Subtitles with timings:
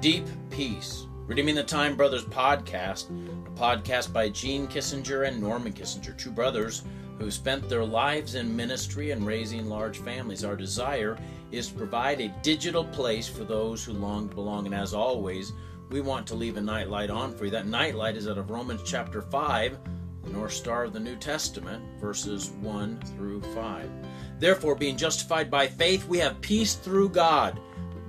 [0.00, 3.10] Deep Peace, Redeeming the Time Brothers podcast,
[3.46, 6.84] a podcast by Gene Kissinger and Norman Kissinger, two brothers
[7.18, 10.42] who spent their lives in ministry and raising large families.
[10.42, 11.18] Our desire
[11.52, 14.64] is to provide a digital place for those who long to belong.
[14.64, 15.52] And as always,
[15.90, 17.50] we want to leave a nightlight on for you.
[17.50, 19.78] That nightlight is out of Romans chapter 5,
[20.24, 23.90] the North Star of the New Testament, verses 1 through 5.
[24.38, 27.60] Therefore, being justified by faith, we have peace through God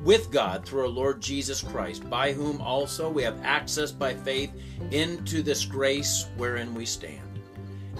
[0.04, 4.52] with God through our Lord Jesus Christ, by whom also we have access by faith
[4.92, 7.40] into this grace wherein we stand,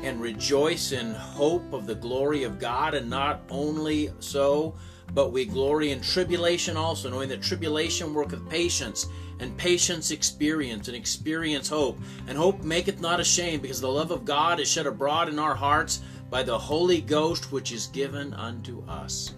[0.02, 4.76] and rejoice in hope of the glory of God, and not only so,
[5.14, 9.08] but we glory in tribulation also, knowing that tribulation worketh patience,
[9.40, 12.00] and patience experience, and experience hope.
[12.28, 15.56] And hope maketh not ashamed, because the love of God is shed abroad in our
[15.56, 19.34] hearts by the Holy Ghost which is given unto us.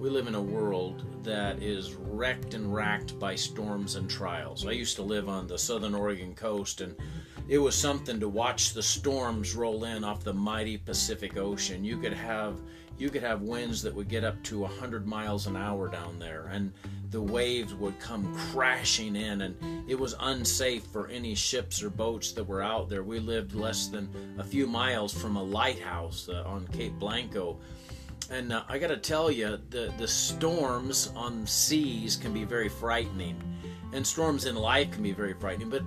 [0.00, 4.66] We live in a world that is wrecked and racked by storms and trials.
[4.66, 6.96] I used to live on the southern Oregon coast, and
[7.48, 11.84] it was something to watch the storms roll in off the mighty Pacific Ocean.
[11.84, 12.62] You could have
[12.96, 16.48] you could have winds that would get up to 100 miles an hour down there,
[16.50, 16.72] and
[17.10, 19.54] the waves would come crashing in, and
[19.86, 23.02] it was unsafe for any ships or boats that were out there.
[23.02, 27.58] We lived less than a few miles from a lighthouse uh, on Cape Blanco
[28.28, 32.68] and uh, I got to tell you, the the storms on seas can be very
[32.68, 33.40] frightening,
[33.92, 35.70] and storms in life can be very frightening.
[35.70, 35.82] But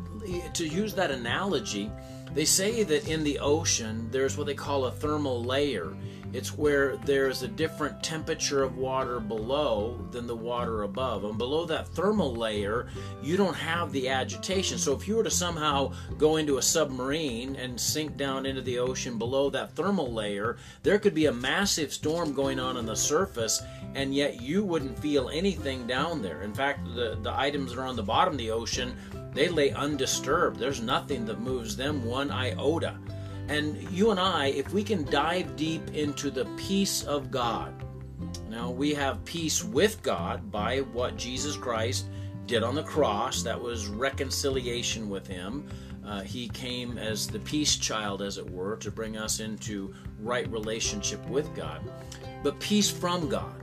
[0.55, 1.91] to use that analogy,
[2.33, 5.95] they say that in the ocean there's what they call a thermal layer.
[6.33, 11.25] It's where there's a different temperature of water below than the water above.
[11.25, 12.87] And below that thermal layer,
[13.21, 14.79] you don't have the agitation.
[14.79, 18.79] So if you were to somehow go into a submarine and sink down into the
[18.79, 22.95] ocean below that thermal layer, there could be a massive storm going on on the
[22.95, 23.61] surface,
[23.93, 26.41] and yet you wouldn't feel anything down there.
[26.41, 28.97] In fact, the, the items that are on the bottom of the ocean,
[29.33, 30.59] they lay undisturbed.
[30.59, 32.97] There's nothing that moves them one iota.
[33.47, 37.73] And you and I, if we can dive deep into the peace of God,
[38.49, 42.05] now we have peace with God by what Jesus Christ
[42.45, 43.43] did on the cross.
[43.43, 45.67] That was reconciliation with Him.
[46.05, 50.49] Uh, he came as the peace child, as it were, to bring us into right
[50.51, 51.81] relationship with God.
[52.43, 53.62] But peace from God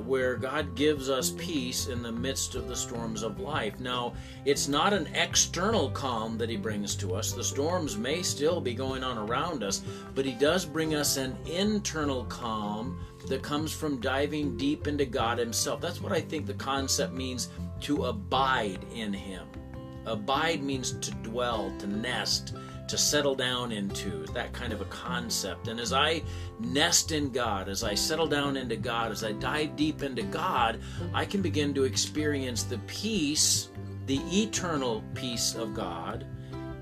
[0.00, 3.78] where God gives us peace in the midst of the storms of life.
[3.80, 7.32] Now, it's not an external calm that He brings to us.
[7.32, 9.82] The storms may still be going on around us,
[10.14, 15.38] but He does bring us an internal calm that comes from diving deep into God
[15.38, 15.80] Himself.
[15.80, 17.48] That's what I think the concept means
[17.82, 19.46] to abide in Him.
[20.06, 22.54] Abide means to dwell, to nest
[22.88, 25.68] to settle down into, that kind of a concept.
[25.68, 26.22] And as I
[26.60, 30.80] nest in God, as I settle down into God, as I dive deep into God,
[31.12, 33.70] I can begin to experience the peace,
[34.06, 36.26] the eternal peace of God,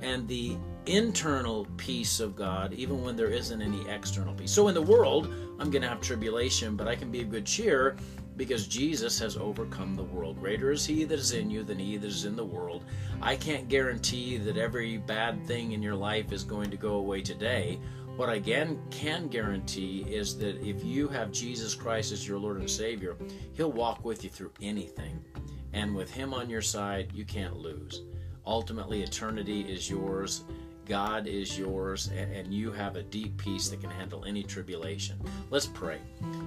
[0.01, 4.51] and the internal peace of God, even when there isn't any external peace.
[4.51, 7.47] So in the world, I'm going to have tribulation, but I can be of good
[7.47, 7.97] cheer
[8.37, 10.41] because Jesus has overcome the world.
[10.41, 12.85] Greater is He that is in you than He that is in the world.
[13.21, 17.23] I can't guarantee that every bad thing in your life is going to go away
[17.23, 17.79] today.
[18.17, 22.59] What I can, can guarantee is that if you have Jesus Christ as your Lord
[22.59, 23.17] and Savior,
[23.55, 25.25] He'll walk with you through anything.
[25.73, 28.03] And with Him on your side, you can't lose.
[28.45, 30.45] Ultimately, eternity is yours
[30.87, 35.19] God is yours, and you have a deep peace that can handle any tribulation.
[35.51, 35.99] Let's pray.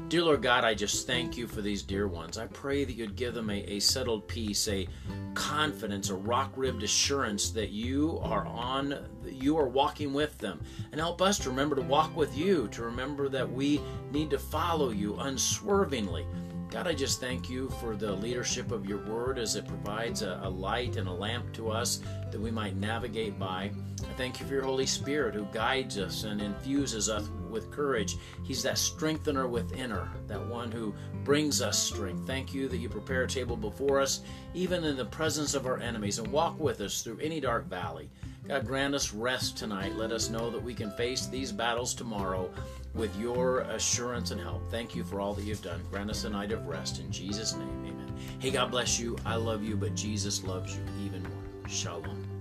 [0.09, 2.37] Dear Lord God, I just thank you for these dear ones.
[2.37, 4.87] I pray that you'd give them a, a settled peace, a
[5.33, 10.61] confidence, a rock ribbed assurance that you are on, you are walking with them.
[10.91, 13.81] And help us to remember to walk with you, to remember that we
[14.11, 16.25] need to follow you unswervingly.
[16.69, 20.39] God, I just thank you for the leadership of your word as it provides a,
[20.43, 23.71] a, light and a lamp to us that we might navigate by.
[24.01, 28.17] I thank you for your Holy Spirit who guides us and infuses us with courage.
[28.43, 30.93] He's that strengthener within her, that one who
[31.23, 32.27] brings us strength.
[32.27, 34.21] Thank you that you prepare a table before us,
[34.53, 38.11] even in the presence of our enemies, and walk with us through any dark valley.
[38.47, 39.95] God, grant us rest tonight.
[39.95, 42.51] Let us know that we can face these battles tomorrow
[42.93, 44.69] with your assurance and help.
[44.69, 45.81] Thank you for all that you've done.
[45.89, 46.99] Grant us a night of rest.
[46.99, 48.13] In Jesus' name, amen.
[48.37, 49.17] Hey, God bless you.
[49.25, 51.67] I love you, but Jesus loves you even more.
[51.67, 52.34] Shalom.